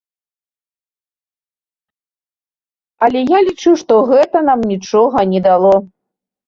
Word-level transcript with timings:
Але 3.09 3.19
я 3.37 3.43
лічу 3.51 3.71
што 3.83 3.93
гэта 4.15 4.37
нам 4.51 4.59
нічога 4.75 5.29
не 5.37 5.49
дало. 5.53 5.75